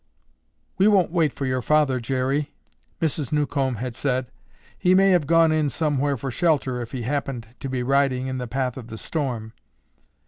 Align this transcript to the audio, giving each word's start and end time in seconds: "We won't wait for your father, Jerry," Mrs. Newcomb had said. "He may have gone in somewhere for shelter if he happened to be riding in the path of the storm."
"We 0.79 0.87
won't 0.87 1.11
wait 1.11 1.31
for 1.31 1.45
your 1.45 1.61
father, 1.61 1.99
Jerry," 1.99 2.49
Mrs. 2.99 3.31
Newcomb 3.31 3.75
had 3.75 3.93
said. 3.93 4.31
"He 4.75 4.95
may 4.95 5.11
have 5.11 5.27
gone 5.27 5.51
in 5.51 5.69
somewhere 5.69 6.17
for 6.17 6.31
shelter 6.31 6.81
if 6.81 6.91
he 6.91 7.03
happened 7.03 7.49
to 7.59 7.69
be 7.69 7.83
riding 7.83 8.25
in 8.25 8.39
the 8.39 8.47
path 8.47 8.77
of 8.77 8.87
the 8.87 8.97
storm." 8.97 9.53